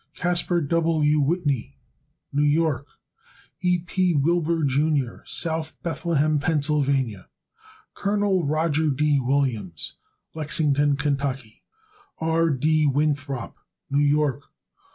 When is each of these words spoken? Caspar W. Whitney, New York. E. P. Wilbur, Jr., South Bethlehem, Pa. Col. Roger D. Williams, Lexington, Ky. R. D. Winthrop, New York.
Caspar 0.15 0.61
W. 0.61 1.19
Whitney, 1.19 1.77
New 2.33 2.41
York. 2.41 2.87
E. 3.61 3.77
P. 3.77 4.15
Wilbur, 4.15 4.63
Jr., 4.63 5.17
South 5.25 5.73
Bethlehem, 5.83 6.39
Pa. 6.39 6.57
Col. 7.93 8.43
Roger 8.43 8.89
D. 8.89 9.19
Williams, 9.19 9.97
Lexington, 10.33 10.95
Ky. 10.97 11.61
R. 12.17 12.49
D. 12.49 12.87
Winthrop, 12.87 13.55
New 13.91 14.01
York. 14.03 14.45